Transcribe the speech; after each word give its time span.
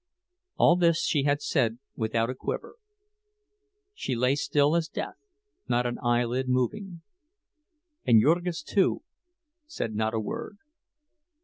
All 0.57 0.77
this 0.77 1.03
she 1.03 1.25
had 1.25 1.43
said 1.43 1.77
without 1.95 2.31
a 2.31 2.33
quiver; 2.33 2.77
she 3.93 4.15
lay 4.15 4.33
still 4.33 4.75
as 4.75 4.87
death, 4.87 5.27
not 5.67 5.85
an 5.85 5.99
eyelid 6.01 6.49
moving. 6.49 7.03
And 8.03 8.19
Jurgis, 8.19 8.63
too, 8.63 9.03
said 9.67 9.93
not 9.93 10.15
a 10.15 10.19
word. 10.19 10.57